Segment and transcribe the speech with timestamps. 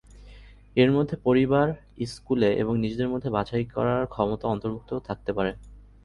[0.75, 1.67] এর মধ্যে পরিবার,
[2.07, 5.51] স্কুলে এবং নিজেদের জন্য বাছাই করার ক্ষমতা অন্তর্ভুক্ত থাকতে পাারে।